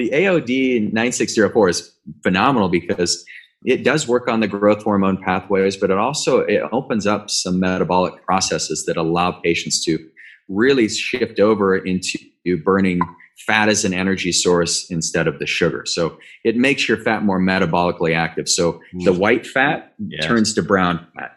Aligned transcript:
The 0.00 0.08
AOD 0.14 0.94
9604 0.94 1.68
is 1.68 1.92
phenomenal 2.22 2.70
because 2.70 3.22
it 3.66 3.84
does 3.84 4.08
work 4.08 4.28
on 4.28 4.40
the 4.40 4.48
growth 4.48 4.82
hormone 4.82 5.22
pathways, 5.22 5.76
but 5.76 5.90
it 5.90 5.98
also 5.98 6.40
it 6.40 6.62
opens 6.72 7.06
up 7.06 7.28
some 7.28 7.60
metabolic 7.60 8.24
processes 8.24 8.84
that 8.86 8.96
allow 8.96 9.32
patients 9.32 9.84
to 9.84 9.98
really 10.48 10.88
shift 10.88 11.38
over 11.38 11.76
into 11.76 12.18
burning 12.64 13.00
fat 13.46 13.68
as 13.68 13.84
an 13.84 13.92
energy 13.92 14.32
source 14.32 14.90
instead 14.90 15.28
of 15.28 15.38
the 15.38 15.46
sugar. 15.46 15.84
So 15.84 16.16
it 16.44 16.56
makes 16.56 16.88
your 16.88 16.96
fat 16.96 17.22
more 17.22 17.38
metabolically 17.38 18.16
active. 18.16 18.48
So 18.48 18.80
the 19.04 19.12
mm. 19.12 19.18
white 19.18 19.46
fat 19.46 19.92
yes. 19.98 20.24
turns 20.24 20.54
to 20.54 20.62
brown 20.62 21.06
fat. 21.14 21.36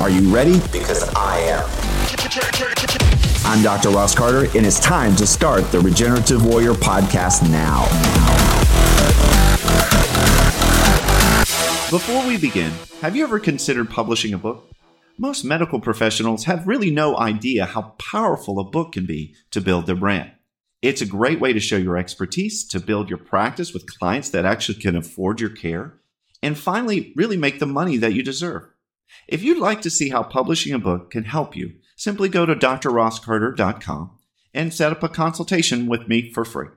Are 0.00 0.10
you 0.10 0.34
ready? 0.34 0.58
Because 0.72 1.08
I 1.14 1.38
am. 1.40 1.68
I'm 3.44 3.62
Dr. 3.62 3.90
Ross 3.90 4.14
Carter, 4.14 4.46
and 4.56 4.66
it's 4.66 4.80
time 4.80 5.14
to 5.16 5.26
start 5.26 5.70
the 5.70 5.80
Regenerative 5.80 6.44
Warrior 6.44 6.72
podcast 6.72 7.48
now. 7.50 7.84
Before 11.90 12.26
we 12.26 12.38
begin, 12.38 12.72
have 13.00 13.14
you 13.14 13.22
ever 13.22 13.38
considered 13.38 13.90
publishing 13.90 14.32
a 14.32 14.38
book? 14.38 14.70
Most 15.18 15.44
medical 15.44 15.78
professionals 15.78 16.44
have 16.44 16.66
really 16.66 16.90
no 16.90 17.16
idea 17.18 17.66
how 17.66 17.94
powerful 17.98 18.58
a 18.58 18.64
book 18.64 18.92
can 18.92 19.04
be 19.04 19.34
to 19.50 19.60
build 19.60 19.86
their 19.86 19.94
brand. 19.94 20.32
It's 20.80 21.02
a 21.02 21.06
great 21.06 21.38
way 21.38 21.52
to 21.52 21.60
show 21.60 21.76
your 21.76 21.98
expertise, 21.98 22.64
to 22.68 22.80
build 22.80 23.10
your 23.10 23.18
practice 23.18 23.72
with 23.72 23.98
clients 23.98 24.30
that 24.30 24.46
actually 24.46 24.80
can 24.80 24.96
afford 24.96 25.40
your 25.40 25.50
care, 25.50 26.00
and 26.42 26.58
finally, 26.58 27.12
really 27.14 27.36
make 27.36 27.60
the 27.60 27.66
money 27.66 27.98
that 27.98 28.14
you 28.14 28.22
deserve. 28.22 28.64
If 29.28 29.42
you'd 29.42 29.58
like 29.58 29.80
to 29.82 29.90
see 29.90 30.10
how 30.10 30.22
publishing 30.22 30.72
a 30.72 30.78
book 30.78 31.10
can 31.10 31.24
help 31.24 31.56
you, 31.56 31.74
simply 31.96 32.28
go 32.28 32.46
to 32.46 32.54
drrosscarter.com 32.54 34.10
and 34.54 34.74
set 34.74 34.92
up 34.92 35.02
a 35.02 35.08
consultation 35.08 35.86
with 35.86 36.08
me 36.08 36.30
for 36.32 36.44
free. 36.44 36.68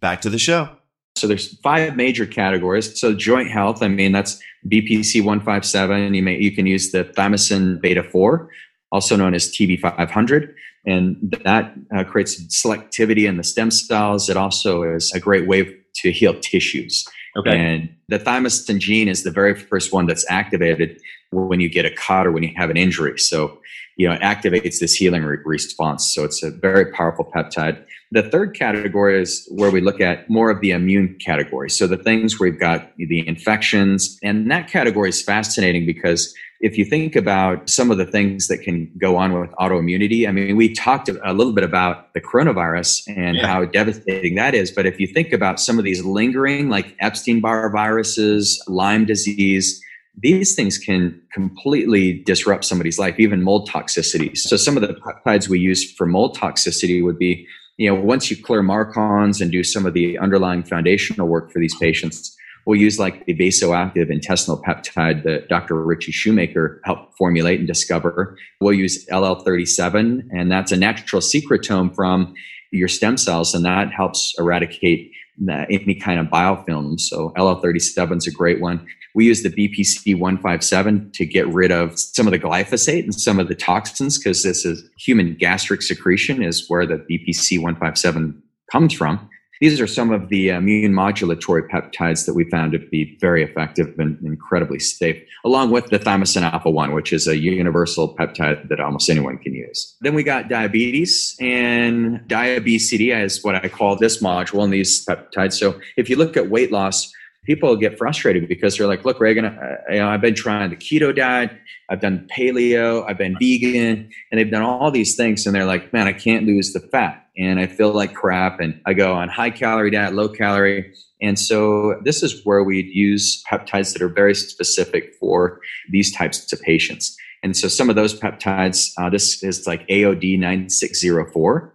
Back 0.00 0.20
to 0.22 0.30
the 0.30 0.38
show. 0.38 0.70
So 1.16 1.28
there's 1.28 1.56
five 1.60 1.96
major 1.96 2.26
categories. 2.26 3.00
So 3.00 3.14
joint 3.14 3.50
health, 3.50 3.82
I 3.82 3.88
mean 3.88 4.12
that's 4.12 4.40
BPC 4.68 5.24
157. 5.24 6.14
You 6.14 6.22
may 6.22 6.38
you 6.38 6.52
can 6.52 6.66
use 6.66 6.90
the 6.90 7.04
thymosin 7.04 7.80
beta 7.80 8.02
4, 8.02 8.50
also 8.90 9.16
known 9.16 9.34
as 9.34 9.48
TB500, 9.50 10.52
and 10.86 11.36
that 11.44 11.72
uh, 11.94 12.04
creates 12.04 12.40
selectivity 12.48 13.28
in 13.28 13.36
the 13.36 13.44
stem 13.44 13.70
cells. 13.70 14.28
It 14.28 14.36
also 14.36 14.82
is 14.82 15.12
a 15.12 15.20
great 15.20 15.46
way 15.46 15.83
to 15.94 16.10
heal 16.10 16.38
tissues. 16.40 17.06
Okay. 17.36 17.56
And 17.56 17.94
the 18.08 18.18
thymosin 18.18 18.78
gene 18.78 19.08
is 19.08 19.24
the 19.24 19.30
very 19.30 19.54
first 19.54 19.92
one 19.92 20.06
that's 20.06 20.24
activated 20.30 21.00
when 21.32 21.58
you 21.60 21.68
get 21.68 21.84
a 21.84 21.90
cut 21.90 22.26
or 22.26 22.32
when 22.32 22.42
you 22.42 22.52
have 22.56 22.70
an 22.70 22.76
injury. 22.76 23.18
So 23.18 23.58
you 23.96 24.08
know, 24.08 24.14
it 24.14 24.22
activates 24.22 24.80
this 24.80 24.94
healing 24.94 25.22
re- 25.22 25.38
response. 25.44 26.12
So 26.12 26.24
it's 26.24 26.42
a 26.42 26.50
very 26.50 26.90
powerful 26.92 27.24
peptide. 27.24 27.84
The 28.12 28.22
third 28.22 28.56
category 28.56 29.20
is 29.20 29.48
where 29.50 29.70
we 29.70 29.80
look 29.80 30.00
at 30.00 30.28
more 30.30 30.50
of 30.50 30.60
the 30.60 30.70
immune 30.70 31.16
category. 31.24 31.70
So 31.70 31.86
the 31.86 31.96
things 31.96 32.38
where 32.38 32.50
we've 32.50 32.60
got 32.60 32.90
the 32.96 33.26
infections, 33.26 34.18
and 34.22 34.50
that 34.50 34.68
category 34.68 35.08
is 35.08 35.22
fascinating 35.22 35.86
because 35.86 36.32
if 36.60 36.78
you 36.78 36.84
think 36.84 37.16
about 37.16 37.68
some 37.68 37.90
of 37.90 37.98
the 37.98 38.06
things 38.06 38.48
that 38.48 38.58
can 38.58 38.90
go 38.98 39.16
on 39.16 39.38
with 39.38 39.50
autoimmunity, 39.52 40.26
I 40.28 40.32
mean, 40.32 40.56
we 40.56 40.72
talked 40.72 41.08
a 41.08 41.32
little 41.32 41.52
bit 41.52 41.64
about 41.64 42.14
the 42.14 42.20
coronavirus 42.20 43.02
and 43.08 43.36
yeah. 43.36 43.46
how 43.46 43.64
devastating 43.64 44.36
that 44.36 44.54
is. 44.54 44.70
But 44.70 44.86
if 44.86 44.98
you 45.00 45.06
think 45.06 45.32
about 45.32 45.60
some 45.60 45.78
of 45.78 45.84
these 45.84 46.04
lingering, 46.04 46.70
like 46.70 46.94
Epstein 47.00 47.40
Barr 47.40 47.68
viruses, 47.70 48.62
Lyme 48.66 49.04
disease, 49.04 49.82
these 50.16 50.54
things 50.54 50.78
can 50.78 51.20
completely 51.32 52.22
disrupt 52.22 52.64
somebody's 52.64 52.98
life, 52.98 53.16
even 53.18 53.42
mold 53.42 53.68
toxicity. 53.68 54.36
So 54.36 54.56
some 54.56 54.76
of 54.76 54.82
the 54.82 54.94
peptides 54.94 55.48
we 55.48 55.58
use 55.58 55.92
for 55.92 56.06
mold 56.06 56.38
toxicity 56.38 57.02
would 57.02 57.18
be, 57.18 57.46
you 57.76 57.88
know, 57.88 58.00
once 58.00 58.30
you 58.30 58.42
clear 58.42 58.62
MARCoNS 58.62 59.40
and 59.40 59.50
do 59.50 59.64
some 59.64 59.86
of 59.86 59.94
the 59.94 60.18
underlying 60.18 60.62
foundational 60.62 61.28
work 61.28 61.50
for 61.50 61.58
these 61.58 61.74
patients, 61.76 62.36
we'll 62.66 62.80
use 62.80 62.98
like 62.98 63.26
the 63.26 63.34
vasoactive 63.34 64.10
intestinal 64.10 64.62
peptide 64.62 65.24
that 65.24 65.48
Dr. 65.48 65.82
Ritchie 65.82 66.12
Shoemaker 66.12 66.80
helped 66.84 67.16
formulate 67.18 67.58
and 67.58 67.66
discover. 67.66 68.38
We'll 68.60 68.74
use 68.74 69.06
LL37, 69.06 70.28
and 70.32 70.50
that's 70.50 70.72
a 70.72 70.76
natural 70.76 71.20
secretome 71.20 71.94
from 71.94 72.34
your 72.70 72.88
stem 72.88 73.16
cells, 73.16 73.54
and 73.54 73.64
that 73.64 73.92
helps 73.92 74.34
eradicate 74.38 75.10
uh, 75.48 75.64
any 75.68 75.94
kind 75.94 76.20
of 76.20 76.26
biofilm. 76.26 76.98
So 77.00 77.32
LL37 77.36 78.16
is 78.18 78.26
a 78.26 78.30
great 78.30 78.60
one. 78.60 78.86
We 79.14 79.26
use 79.26 79.42
the 79.42 79.50
BPC 79.50 80.18
157 80.18 81.12
to 81.12 81.24
get 81.24 81.46
rid 81.48 81.70
of 81.70 81.98
some 81.98 82.26
of 82.26 82.32
the 82.32 82.38
glyphosate 82.38 83.04
and 83.04 83.14
some 83.14 83.38
of 83.38 83.48
the 83.48 83.54
toxins 83.54 84.18
because 84.18 84.42
this 84.42 84.64
is 84.64 84.82
human 84.98 85.36
gastric 85.36 85.82
secretion 85.82 86.42
is 86.42 86.68
where 86.68 86.84
the 86.84 86.96
BPC 86.96 87.58
157 87.58 88.42
comes 88.72 88.92
from. 88.92 89.28
These 89.60 89.80
are 89.80 89.86
some 89.86 90.10
of 90.10 90.30
the 90.30 90.48
immune 90.48 90.92
modulatory 90.92 91.68
peptides 91.70 92.26
that 92.26 92.34
we 92.34 92.44
found 92.50 92.72
to 92.72 92.80
be 92.80 93.16
very 93.20 93.44
effective 93.44 93.94
and 93.98 94.18
incredibly 94.24 94.80
safe, 94.80 95.22
along 95.44 95.70
with 95.70 95.86
the 95.86 95.98
thymosin 95.98 96.42
alpha 96.42 96.68
1, 96.68 96.92
which 96.92 97.12
is 97.12 97.28
a 97.28 97.38
universal 97.38 98.16
peptide 98.16 98.68
that 98.68 98.80
almost 98.80 99.08
anyone 99.08 99.38
can 99.38 99.54
use. 99.54 99.96
Then 100.00 100.14
we 100.14 100.24
got 100.24 100.48
diabetes, 100.48 101.36
and 101.40 102.26
diabetes 102.26 102.92
is 102.92 103.44
what 103.44 103.54
I 103.54 103.68
call 103.68 103.96
this 103.96 104.20
module 104.20 104.64
in 104.64 104.70
these 104.70 105.06
peptides. 105.06 105.54
So 105.54 105.80
if 105.96 106.10
you 106.10 106.16
look 106.16 106.36
at 106.36 106.50
weight 106.50 106.72
loss, 106.72 107.12
people 107.44 107.76
get 107.76 107.98
frustrated 107.98 108.48
because 108.48 108.76
they're 108.76 108.86
like, 108.86 109.04
look, 109.04 109.20
Reagan, 109.20 109.44
I, 109.44 109.76
you 109.90 109.98
know, 109.98 110.08
I've 110.08 110.20
been 110.20 110.34
trying 110.34 110.70
the 110.70 110.76
keto 110.76 111.14
diet, 111.14 111.50
I've 111.88 112.00
done 112.00 112.28
paleo, 112.34 113.08
I've 113.08 113.18
been 113.18 113.36
vegan, 113.38 114.10
and 114.30 114.38
they've 114.38 114.50
done 114.50 114.62
all 114.62 114.90
these 114.90 115.16
things. 115.16 115.46
And 115.46 115.54
they're 115.54 115.64
like, 115.64 115.92
man, 115.92 116.06
I 116.06 116.12
can't 116.12 116.46
lose 116.46 116.72
the 116.72 116.80
fat 116.80 117.24
and 117.36 117.58
I 117.58 117.66
feel 117.66 117.92
like 117.92 118.14
crap. 118.14 118.60
And 118.60 118.80
I 118.86 118.94
go 118.94 119.12
on 119.12 119.28
high 119.28 119.50
calorie 119.50 119.90
diet, 119.90 120.14
low 120.14 120.28
calorie. 120.28 120.94
And 121.20 121.38
so 121.38 122.00
this 122.04 122.22
is 122.22 122.44
where 122.44 122.62
we 122.62 122.82
use 122.92 123.42
peptides 123.50 123.92
that 123.92 124.02
are 124.02 124.08
very 124.08 124.34
specific 124.34 125.14
for 125.18 125.60
these 125.90 126.14
types 126.14 126.52
of 126.52 126.60
patients. 126.60 127.16
And 127.42 127.56
so 127.56 127.68
some 127.68 127.90
of 127.90 127.96
those 127.96 128.18
peptides, 128.18 128.92
uh, 128.96 129.10
this 129.10 129.42
is 129.42 129.66
like 129.66 129.86
AOD 129.88 130.38
9604. 130.38 131.73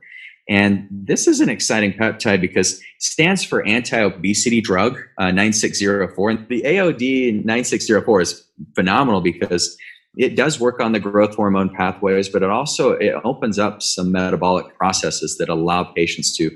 And 0.50 0.88
this 0.90 1.28
is 1.28 1.42
an 1.42 1.50
exciting 1.50 1.94
peptide 1.94 2.42
because 2.42 2.82
stands 2.98 3.44
for 3.44 3.66
anti-obesity 3.68 4.62
drug 4.62 5.00
uh, 5.20 5.32
9604. 5.32 6.30
And 6.32 6.48
the 6.50 6.64
AOD 6.64 7.46
9604 7.46 8.22
is 8.22 8.44
phenomenal 8.74 9.22
because 9.22 9.78
it 10.18 10.36
does 10.36 10.60
work 10.60 10.82
on 10.82 10.92
the 10.92 11.00
growth 11.00 11.36
hormone 11.36 11.70
pathways, 11.70 12.28
but 12.30 12.42
it 12.42 12.50
also 12.50 12.94
it 12.94 13.14
opens 13.24 13.60
up 13.60 13.84
some 13.84 14.12
metabolic 14.12 14.76
processes 14.76 15.38
that 15.38 15.50
allow 15.50 15.84
patients 15.84 16.36
to 16.38 16.50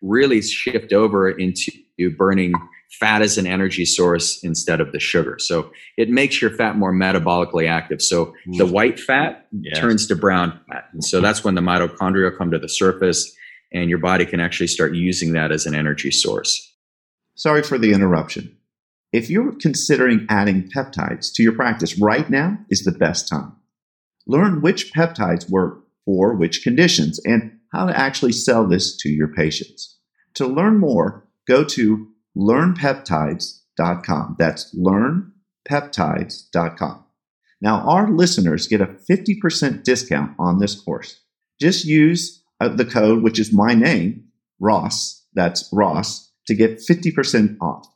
really 0.00 0.40
shift 0.40 0.92
over 0.92 1.28
into 1.28 1.72
burning 2.16 2.52
fat 2.90 3.22
as 3.22 3.38
an 3.38 3.46
energy 3.46 3.84
source 3.84 4.42
instead 4.42 4.80
of 4.80 4.92
the 4.92 5.00
sugar. 5.00 5.36
So 5.38 5.70
it 5.96 6.10
makes 6.10 6.42
your 6.42 6.50
fat 6.50 6.76
more 6.76 6.92
metabolically 6.92 7.68
active. 7.68 8.02
So 8.02 8.34
the 8.46 8.66
mm. 8.66 8.72
white 8.72 8.98
fat 8.98 9.46
yes. 9.52 9.78
turns 9.78 10.06
to 10.08 10.16
brown 10.16 10.60
fat. 10.68 10.88
And 10.92 11.04
so 11.04 11.20
that's 11.20 11.44
when 11.44 11.54
the 11.54 11.60
mitochondria 11.60 12.36
come 12.36 12.50
to 12.50 12.58
the 12.58 12.68
surface 12.68 13.32
and 13.72 13.88
your 13.88 13.98
body 13.98 14.26
can 14.26 14.40
actually 14.40 14.66
start 14.66 14.94
using 14.94 15.32
that 15.32 15.52
as 15.52 15.66
an 15.66 15.74
energy 15.74 16.10
source. 16.10 16.74
Sorry 17.36 17.62
for 17.62 17.78
the 17.78 17.92
interruption. 17.92 18.56
If 19.12 19.30
you're 19.30 19.52
considering 19.52 20.26
adding 20.28 20.68
peptides 20.68 21.32
to 21.34 21.42
your 21.42 21.52
practice 21.52 21.98
right 21.98 22.28
now 22.28 22.58
is 22.68 22.84
the 22.84 22.92
best 22.92 23.28
time. 23.28 23.52
Learn 24.26 24.62
which 24.62 24.92
peptides 24.92 25.48
work 25.48 25.84
for 26.04 26.34
which 26.34 26.62
conditions 26.62 27.20
and 27.24 27.58
how 27.72 27.86
to 27.86 27.96
actually 27.96 28.32
sell 28.32 28.66
this 28.66 28.96
to 28.98 29.08
your 29.08 29.28
patients. 29.28 29.96
To 30.34 30.46
learn 30.46 30.78
more, 30.78 31.26
go 31.48 31.64
to 31.64 32.08
learnpeptides.com. 32.36 34.36
That's 34.38 34.76
learnpeptides.com. 34.76 37.04
Now, 37.62 37.86
our 37.86 38.10
listeners 38.10 38.66
get 38.66 38.80
a 38.80 38.86
50% 38.86 39.84
discount 39.84 40.34
on 40.38 40.58
this 40.58 40.80
course. 40.80 41.20
Just 41.60 41.84
use 41.84 42.42
uh, 42.60 42.68
the 42.68 42.86
code, 42.86 43.22
which 43.22 43.38
is 43.38 43.52
my 43.52 43.74
name, 43.74 44.24
Ross, 44.58 45.26
that's 45.34 45.68
Ross, 45.72 46.32
to 46.46 46.54
get 46.54 46.78
50% 46.78 47.58
off. 47.60 47.86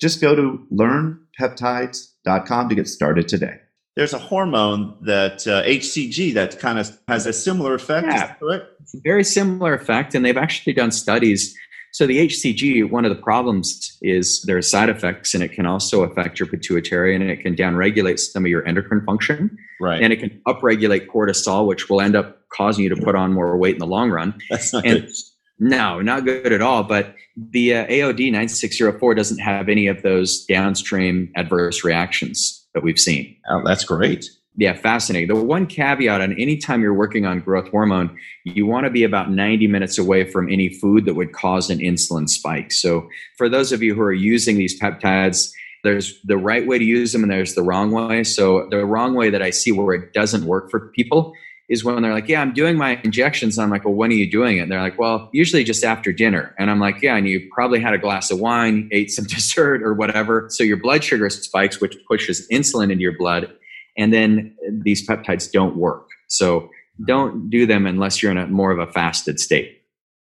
Just 0.00 0.20
go 0.20 0.34
to 0.34 0.66
learnpeptides.com 0.72 2.68
to 2.68 2.74
get 2.74 2.88
started 2.88 3.28
today. 3.28 3.60
There's 3.94 4.12
a 4.12 4.18
hormone 4.18 4.98
that 5.02 5.46
uh, 5.46 5.62
HCG 5.62 6.34
that 6.34 6.58
kind 6.58 6.78
of 6.78 6.98
has 7.08 7.24
a 7.24 7.32
similar 7.32 7.74
effect. 7.74 8.06
Yeah. 8.06 8.34
It's 8.80 8.94
a 8.94 9.00
very 9.02 9.24
similar 9.24 9.72
effect, 9.72 10.14
and 10.14 10.22
they've 10.22 10.36
actually 10.36 10.74
done 10.74 10.90
studies. 10.90 11.56
So 11.96 12.06
the 12.06 12.28
HCG, 12.28 12.90
one 12.90 13.06
of 13.06 13.08
the 13.08 13.22
problems 13.22 13.96
is 14.02 14.42
there 14.42 14.58
are 14.58 14.60
side 14.60 14.90
effects, 14.90 15.32
and 15.32 15.42
it 15.42 15.52
can 15.52 15.64
also 15.64 16.02
affect 16.02 16.38
your 16.38 16.46
pituitary, 16.46 17.14
and 17.14 17.24
it 17.24 17.40
can 17.40 17.56
downregulate 17.56 18.18
some 18.18 18.44
of 18.44 18.50
your 18.50 18.66
endocrine 18.68 19.02
function, 19.06 19.56
Right. 19.80 20.02
and 20.02 20.12
it 20.12 20.16
can 20.18 20.38
upregulate 20.46 21.06
cortisol, 21.06 21.66
which 21.66 21.88
will 21.88 22.02
end 22.02 22.14
up 22.14 22.42
causing 22.50 22.84
you 22.84 22.90
to 22.94 23.00
put 23.02 23.14
on 23.14 23.32
more 23.32 23.56
weight 23.56 23.76
in 23.76 23.78
the 23.78 23.86
long 23.86 24.10
run. 24.10 24.34
That's 24.50 24.74
not 24.74 24.84
and- 24.84 25.04
good. 25.06 25.12
No, 25.58 26.02
not 26.02 26.26
good 26.26 26.52
at 26.52 26.60
all. 26.60 26.82
But 26.82 27.14
the 27.34 27.72
uh, 27.76 27.86
AOD 27.86 28.30
9604 28.30 29.14
doesn't 29.14 29.38
have 29.38 29.70
any 29.70 29.86
of 29.86 30.02
those 30.02 30.44
downstream 30.44 31.32
adverse 31.34 31.82
reactions 31.82 32.62
that 32.74 32.82
we've 32.82 32.98
seen. 32.98 33.34
Oh, 33.48 33.62
that's 33.64 33.84
great. 33.86 34.26
Yeah, 34.58 34.72
fascinating. 34.72 35.28
The 35.28 35.44
one 35.44 35.66
caveat 35.66 36.22
on 36.22 36.32
any 36.40 36.56
time 36.56 36.80
you're 36.80 36.94
working 36.94 37.26
on 37.26 37.40
growth 37.40 37.68
hormone, 37.68 38.16
you 38.44 38.64
want 38.64 38.84
to 38.84 38.90
be 38.90 39.04
about 39.04 39.30
90 39.30 39.66
minutes 39.66 39.98
away 39.98 40.24
from 40.24 40.50
any 40.50 40.70
food 40.70 41.04
that 41.04 41.14
would 41.14 41.32
cause 41.32 41.68
an 41.68 41.78
insulin 41.78 42.26
spike. 42.26 42.72
So, 42.72 43.06
for 43.36 43.50
those 43.50 43.70
of 43.70 43.82
you 43.82 43.94
who 43.94 44.00
are 44.00 44.14
using 44.14 44.56
these 44.56 44.80
peptides, 44.80 45.50
there's 45.84 46.18
the 46.24 46.38
right 46.38 46.66
way 46.66 46.78
to 46.78 46.84
use 46.84 47.12
them 47.12 47.22
and 47.22 47.30
there's 47.30 47.54
the 47.54 47.62
wrong 47.62 47.90
way. 47.90 48.24
So, 48.24 48.66
the 48.70 48.86
wrong 48.86 49.14
way 49.14 49.28
that 49.28 49.42
I 49.42 49.50
see 49.50 49.72
where 49.72 49.94
it 49.94 50.14
doesn't 50.14 50.46
work 50.46 50.70
for 50.70 50.88
people 50.88 51.34
is 51.68 51.84
when 51.84 52.00
they're 52.00 52.14
like, 52.14 52.28
Yeah, 52.28 52.40
I'm 52.40 52.54
doing 52.54 52.78
my 52.78 52.98
injections. 53.04 53.58
I'm 53.58 53.68
like, 53.68 53.84
Well, 53.84 53.92
when 53.92 54.10
are 54.10 54.14
you 54.14 54.30
doing 54.30 54.56
it? 54.56 54.60
And 54.60 54.72
they're 54.72 54.80
like, 54.80 54.98
Well, 54.98 55.28
usually 55.34 55.64
just 55.64 55.84
after 55.84 56.14
dinner. 56.14 56.54
And 56.58 56.70
I'm 56.70 56.80
like, 56.80 57.02
Yeah, 57.02 57.16
and 57.16 57.28
you 57.28 57.46
probably 57.52 57.80
had 57.80 57.92
a 57.92 57.98
glass 57.98 58.30
of 58.30 58.40
wine, 58.40 58.88
ate 58.90 59.10
some 59.10 59.24
dessert 59.28 59.82
or 59.82 59.92
whatever. 59.92 60.46
So, 60.48 60.64
your 60.64 60.78
blood 60.78 61.04
sugar 61.04 61.28
spikes, 61.28 61.78
which 61.78 61.94
pushes 62.08 62.48
insulin 62.50 62.90
into 62.90 63.02
your 63.02 63.18
blood 63.18 63.52
and 63.96 64.12
then 64.12 64.54
these 64.84 65.06
peptides 65.06 65.50
don't 65.50 65.76
work. 65.76 66.08
So 66.28 66.70
don't 67.06 67.50
do 67.50 67.66
them 67.66 67.86
unless 67.86 68.22
you're 68.22 68.32
in 68.32 68.38
a 68.38 68.46
more 68.46 68.70
of 68.70 68.78
a 68.78 68.90
fasted 68.90 69.38
state. 69.38 69.72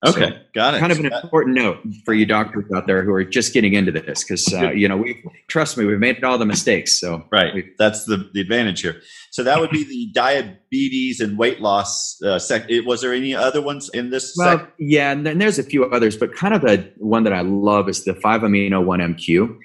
Okay, 0.05 0.31
So, 0.31 0.39
got 0.53 0.75
it. 0.75 0.81
kind 0.81 0.91
of 0.91 0.99
an 0.99 1.13
important 1.13 1.55
note 1.55 1.79
for 2.05 2.13
you 2.13 2.27
doctors 2.27 2.65
out 2.75 2.89
there 2.89 3.05
who 3.05 3.13
are 3.13 3.23
just 3.23 3.55
getting 3.55 3.75
into 3.75 3.93
this, 3.93 4.25
because 4.25 4.53
uh, 4.53 4.73
you 4.73 4.89
know 4.89 4.97
we 4.97 5.23
trust 5.47 5.79
me, 5.79 5.85
we've 5.85 6.01
made 6.01 6.25
all 6.25 6.39
the 6.39 6.45
mistakes. 6.45 6.99
So 6.99 7.25
right. 7.31 7.67
That's 7.79 8.05
the, 8.07 8.29
the 8.35 8.41
advantage 8.41 8.81
here. 8.81 9.01
So 9.31 9.45
that 9.45 9.61
would 9.61 9.71
be 9.71 9.85
the 9.85 10.11
diabetes 10.13 11.21
and 11.21 11.39
weight 11.39 11.61
loss 11.61 12.21
uh, 12.23 12.41
sec. 12.41 12.67
Was 12.85 13.01
there 13.03 13.13
any 13.13 13.33
other 13.33 13.63
ones 13.63 13.91
in 13.95 14.11
this? 14.11 14.35
well, 14.37 14.59
sec- 14.59 14.73
yeah, 14.81 15.13
and 15.13 15.25
then 15.25 15.39
there's 15.39 15.61
a 15.61 15.63
few 15.63 15.85
others, 15.85 16.17
but 16.17 16.35
kind 16.35 16.53
of 16.53 16.63
the 16.63 16.93
one 16.97 17.23
that 17.23 17.33
I 17.33 17.43
love 17.43 17.89
is 17.89 18.03
the 18.03 18.15
five 18.17 18.41
amino 18.41 18.85
one 18.85 18.99
MQ, 18.99 19.57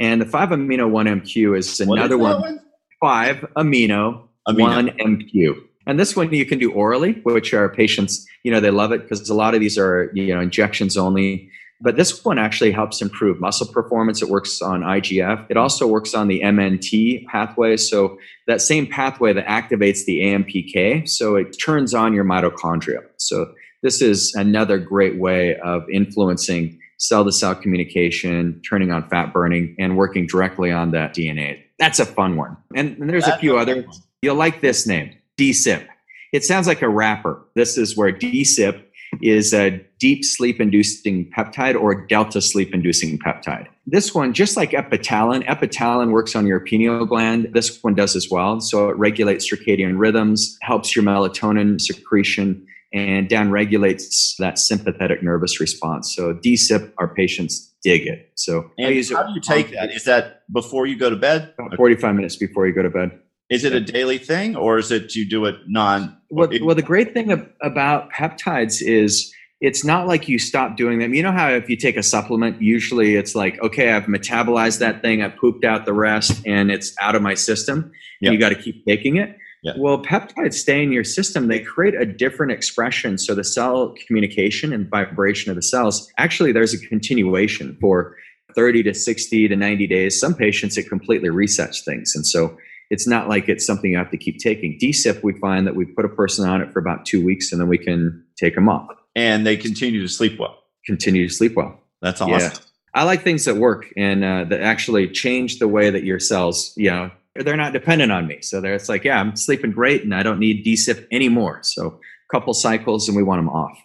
and 0.00 0.22
the 0.22 0.26
five 0.26 0.48
amino 0.48 0.88
one 0.88 1.04
MQ 1.04 1.58
is 1.58 1.80
another 1.80 2.16
that 2.16 2.18
one 2.18 2.60
five 3.02 3.44
amino, 3.56 4.28
Amino. 4.48 4.60
one 4.60 4.88
MQ. 4.90 5.56
And 5.86 5.98
this 5.98 6.14
one 6.14 6.32
you 6.32 6.46
can 6.46 6.58
do 6.58 6.72
orally, 6.72 7.14
which 7.24 7.52
our 7.52 7.68
patients, 7.68 8.24
you 8.44 8.52
know, 8.52 8.60
they 8.60 8.70
love 8.70 8.92
it 8.92 9.02
because 9.02 9.28
a 9.28 9.34
lot 9.34 9.54
of 9.54 9.60
these 9.60 9.76
are, 9.76 10.10
you 10.14 10.32
know, 10.32 10.40
injections 10.40 10.96
only. 10.96 11.50
But 11.80 11.96
this 11.96 12.24
one 12.24 12.38
actually 12.38 12.70
helps 12.70 13.02
improve 13.02 13.40
muscle 13.40 13.66
performance. 13.66 14.22
It 14.22 14.28
works 14.28 14.62
on 14.62 14.82
IGF. 14.82 15.44
It 15.50 15.56
also 15.56 15.88
works 15.88 16.14
on 16.14 16.28
the 16.28 16.40
MNT 16.40 17.26
pathway. 17.26 17.76
So 17.76 18.16
that 18.46 18.60
same 18.60 18.86
pathway 18.86 19.32
that 19.32 19.46
activates 19.46 20.04
the 20.04 20.20
AMPK. 20.20 21.08
So 21.08 21.34
it 21.34 21.56
turns 21.60 21.92
on 21.92 22.12
your 22.12 22.24
mitochondria. 22.24 23.00
So 23.16 23.52
this 23.82 24.00
is 24.00 24.32
another 24.36 24.78
great 24.78 25.18
way 25.18 25.56
of 25.56 25.82
influencing 25.92 26.78
cell 26.98 27.24
to 27.24 27.32
cell 27.32 27.56
communication, 27.56 28.62
turning 28.68 28.92
on 28.92 29.08
fat 29.08 29.32
burning, 29.32 29.74
and 29.80 29.96
working 29.96 30.24
directly 30.28 30.70
on 30.70 30.92
that 30.92 31.12
DNA. 31.16 31.58
That's 31.82 31.98
a 31.98 32.06
fun 32.06 32.36
one. 32.36 32.56
And, 32.76 32.96
and 32.98 33.10
there's 33.10 33.24
a 33.24 33.30
That's 33.30 33.40
few 33.40 33.56
a 33.56 33.58
fun 33.58 33.68
others. 33.68 33.86
one. 33.86 33.96
You'll 34.22 34.36
like 34.36 34.60
this 34.60 34.86
name, 34.86 35.16
DSIP. 35.36 35.84
It 36.32 36.44
sounds 36.44 36.68
like 36.68 36.80
a 36.80 36.88
rapper. 36.88 37.44
This 37.56 37.76
is 37.76 37.96
where 37.96 38.12
DSIP 38.12 38.80
is 39.20 39.52
a 39.52 39.84
deep 39.98 40.24
sleep 40.24 40.60
inducing 40.60 41.28
peptide 41.32 41.74
or 41.74 42.06
delta 42.06 42.40
sleep 42.40 42.72
inducing 42.72 43.18
peptide. 43.18 43.66
This 43.84 44.14
one, 44.14 44.32
just 44.32 44.56
like 44.56 44.70
epitalin, 44.70 45.44
epitalin 45.46 46.12
works 46.12 46.36
on 46.36 46.46
your 46.46 46.60
pineal 46.60 47.04
gland. 47.04 47.48
This 47.52 47.82
one 47.82 47.94
does 47.94 48.14
as 48.14 48.30
well. 48.30 48.60
So 48.60 48.88
it 48.88 48.96
regulates 48.96 49.52
circadian 49.52 49.98
rhythms, 49.98 50.56
helps 50.62 50.94
your 50.94 51.04
melatonin 51.04 51.80
secretion, 51.80 52.64
and 52.92 53.28
downregulates 53.28 54.36
that 54.38 54.58
sympathetic 54.58 55.22
nervous 55.22 55.60
response. 55.60 56.14
So 56.14 56.34
DSIP, 56.34 56.92
our 56.98 57.14
patients 57.14 57.72
dig 57.82 58.06
it. 58.06 58.30
So 58.34 58.70
I 58.78 58.82
And 58.82 59.10
how 59.10 59.22
do 59.24 59.32
you 59.32 59.40
take 59.40 59.70
that? 59.72 59.92
Is 59.92 60.04
that 60.04 60.42
before 60.52 60.86
you 60.86 60.96
go 60.96 61.10
to 61.10 61.16
bed? 61.16 61.54
about 61.58 61.76
45 61.76 62.14
minutes 62.14 62.36
before 62.36 62.66
you 62.66 62.74
go 62.74 62.82
to 62.82 62.90
bed. 62.90 63.18
Is 63.50 63.64
it 63.64 63.74
a 63.74 63.80
daily 63.80 64.16
thing, 64.16 64.56
or 64.56 64.78
is 64.78 64.90
it 64.90 65.14
you 65.14 65.28
do 65.28 65.44
it 65.44 65.56
non? 65.66 66.16
Well, 66.30 66.48
well, 66.62 66.74
the 66.74 66.80
great 66.80 67.12
thing 67.12 67.52
about 67.60 68.10
peptides 68.10 68.80
is 68.80 69.30
it's 69.60 69.84
not 69.84 70.08
like 70.08 70.26
you 70.26 70.38
stop 70.38 70.76
doing 70.76 70.98
them. 70.98 71.12
You 71.12 71.22
know 71.22 71.32
how 71.32 71.50
if 71.50 71.68
you 71.68 71.76
take 71.76 71.98
a 71.98 72.02
supplement, 72.02 72.62
usually 72.62 73.14
it's 73.16 73.34
like, 73.34 73.60
okay, 73.62 73.92
I've 73.92 74.04
metabolized 74.04 74.78
that 74.78 75.02
thing, 75.02 75.22
I've 75.22 75.36
pooped 75.36 75.64
out 75.64 75.84
the 75.84 75.92
rest, 75.92 76.42
and 76.46 76.70
it's 76.70 76.94
out 76.98 77.14
of 77.14 77.20
my 77.20 77.34
system. 77.34 77.92
Yeah. 78.20 78.30
And 78.30 78.34
you 78.34 78.40
got 78.40 78.48
to 78.50 78.54
keep 78.54 78.86
taking 78.86 79.16
it. 79.16 79.36
Yeah. 79.62 79.74
Well, 79.78 80.02
peptides 80.02 80.54
stay 80.54 80.82
in 80.82 80.90
your 80.90 81.04
system. 81.04 81.46
They 81.46 81.60
create 81.60 81.94
a 81.94 82.04
different 82.04 82.50
expression. 82.50 83.16
So 83.16 83.34
the 83.34 83.44
cell 83.44 83.94
communication 84.06 84.72
and 84.72 84.88
vibration 84.88 85.50
of 85.50 85.56
the 85.56 85.62
cells, 85.62 86.10
actually, 86.18 86.50
there's 86.50 86.74
a 86.74 86.78
continuation 86.88 87.76
for 87.80 88.16
30 88.56 88.82
to 88.82 88.94
60 88.94 89.48
to 89.48 89.56
90 89.56 89.86
days. 89.86 90.18
Some 90.18 90.34
patients, 90.34 90.76
it 90.76 90.88
completely 90.88 91.28
resets 91.28 91.84
things. 91.84 92.12
And 92.14 92.26
so 92.26 92.56
it's 92.90 93.06
not 93.06 93.28
like 93.28 93.48
it's 93.48 93.64
something 93.64 93.90
you 93.90 93.96
have 93.96 94.10
to 94.10 94.18
keep 94.18 94.38
taking. 94.38 94.78
DSIP, 94.78 95.22
we 95.22 95.32
find 95.38 95.66
that 95.66 95.76
we 95.76 95.86
put 95.86 96.04
a 96.04 96.10
person 96.10 96.46
on 96.46 96.60
it 96.60 96.72
for 96.72 96.78
about 96.78 97.06
two 97.06 97.24
weeks 97.24 97.50
and 97.50 97.60
then 97.60 97.68
we 97.68 97.78
can 97.78 98.22
take 98.36 98.54
them 98.54 98.68
off, 98.68 98.88
and 99.16 99.46
they 99.46 99.56
continue 99.56 100.02
to 100.02 100.08
sleep 100.08 100.38
well. 100.38 100.58
continue 100.84 101.26
to 101.26 101.32
sleep 101.32 101.54
well. 101.54 101.80
That's 102.02 102.20
awesome. 102.20 102.38
Yeah. 102.38 102.50
I 102.94 103.04
like 103.04 103.22
things 103.22 103.46
that 103.46 103.56
work 103.56 103.86
and 103.96 104.22
uh, 104.22 104.44
that 104.44 104.60
actually 104.60 105.08
change 105.08 105.58
the 105.58 105.68
way 105.68 105.88
that 105.88 106.04
your 106.04 106.18
cells, 106.18 106.74
you 106.76 106.90
know, 106.90 107.10
they're 107.34 107.56
not 107.56 107.72
dependent 107.72 108.12
on 108.12 108.26
me. 108.26 108.40
So 108.42 108.60
they're, 108.60 108.74
it's 108.74 108.88
like, 108.88 109.04
yeah, 109.04 109.20
I'm 109.20 109.36
sleeping 109.36 109.72
great 109.72 110.02
and 110.02 110.14
I 110.14 110.22
don't 110.22 110.38
need 110.38 110.64
DSIP 110.64 111.06
anymore. 111.10 111.60
So 111.62 111.86
a 111.86 112.36
couple 112.36 112.52
cycles 112.54 113.08
and 113.08 113.16
we 113.16 113.22
want 113.22 113.38
them 113.38 113.48
off. 113.48 113.78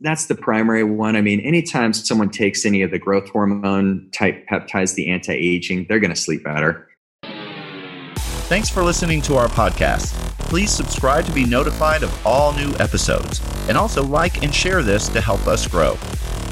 That's 0.00 0.26
the 0.26 0.34
primary 0.34 0.84
one. 0.84 1.16
I 1.16 1.22
mean, 1.22 1.40
anytime 1.40 1.92
someone 1.92 2.28
takes 2.28 2.66
any 2.66 2.82
of 2.82 2.90
the 2.90 2.98
growth 2.98 3.28
hormone 3.30 4.08
type 4.12 4.46
peptides, 4.50 4.94
the 4.94 5.08
anti 5.08 5.32
aging, 5.32 5.86
they're 5.88 6.00
going 6.00 6.12
to 6.12 6.20
sleep 6.20 6.44
better. 6.44 6.88
Thanks 8.48 8.68
for 8.68 8.82
listening 8.82 9.22
to 9.22 9.36
our 9.36 9.48
podcast. 9.48 10.12
Please 10.38 10.70
subscribe 10.70 11.24
to 11.24 11.32
be 11.32 11.44
notified 11.44 12.02
of 12.02 12.26
all 12.26 12.52
new 12.52 12.72
episodes, 12.78 13.40
and 13.68 13.76
also 13.76 14.04
like 14.04 14.44
and 14.44 14.54
share 14.54 14.82
this 14.82 15.08
to 15.08 15.20
help 15.20 15.46
us 15.46 15.66
grow. 15.66 15.94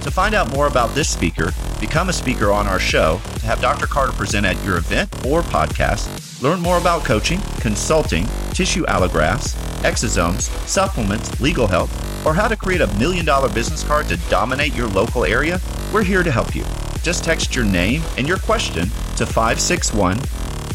To 0.02 0.10
find 0.10 0.34
out 0.34 0.50
more 0.50 0.66
about 0.66 0.94
this 0.94 1.08
speaker, 1.08 1.52
become 1.78 2.08
a 2.08 2.12
speaker 2.12 2.50
on 2.50 2.66
our 2.66 2.80
show, 2.80 3.20
to 3.36 3.46
have 3.46 3.60
Dr. 3.60 3.86
Carter 3.86 4.12
present 4.12 4.44
at 4.44 4.62
your 4.64 4.78
event 4.78 5.08
or 5.26 5.42
podcast, 5.42 6.33
learn 6.44 6.60
more 6.60 6.76
about 6.76 7.02
coaching, 7.06 7.40
consulting, 7.58 8.26
tissue 8.52 8.84
allografts, 8.84 9.54
exosomes, 9.80 10.42
supplements, 10.68 11.40
legal 11.40 11.66
help, 11.66 11.88
or 12.26 12.34
how 12.34 12.46
to 12.46 12.54
create 12.54 12.82
a 12.82 12.98
million 12.98 13.24
dollar 13.24 13.48
business 13.48 13.82
card 13.82 14.06
to 14.06 14.18
dominate 14.28 14.74
your 14.74 14.86
local 14.88 15.24
area, 15.24 15.58
we're 15.90 16.04
here 16.04 16.22
to 16.22 16.30
help 16.30 16.54
you. 16.54 16.62
Just 17.02 17.24
text 17.24 17.56
your 17.56 17.64
name 17.64 18.02
and 18.18 18.28
your 18.28 18.36
question 18.36 18.90
to 19.16 19.24
561 19.24 20.18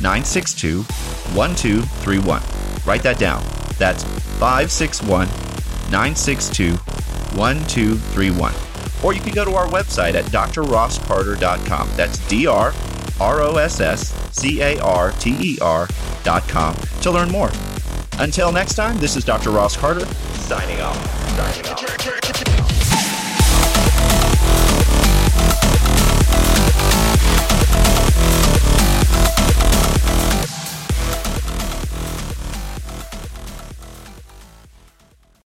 962 0.01 0.81
1231. 1.35 2.41
Write 2.83 3.03
that 3.03 3.19
down. 3.19 3.43
That's 3.77 4.03
561 4.39 5.27
962 5.91 6.71
1231. 7.37 8.53
Or 9.03 9.13
you 9.13 9.21
can 9.21 9.33
go 9.33 9.45
to 9.45 9.53
our 9.53 9.67
website 9.67 10.15
at 10.15 10.25
drrosscarter.com. 10.25 11.89
That's 11.95 12.17
D 12.27 12.47
R 12.47 12.73
R 13.19 13.41
O 13.41 13.57
S 13.57 13.79
S 13.79 14.18
C 14.31 14.61
A 14.61 14.79
R 14.81 15.11
T 15.13 15.35
E 15.39 15.57
com 16.47 16.75
to 17.01 17.11
learn 17.11 17.29
more. 17.29 17.51
Until 18.19 18.51
next 18.51 18.75
time, 18.75 18.97
this 18.99 19.15
is 19.15 19.23
Dr. 19.23 19.51
Ross 19.51 19.77
Carter 19.77 20.05
signing 20.35 20.81
off. 20.81 20.97
Signing 21.35 21.71
off. 21.71 22.88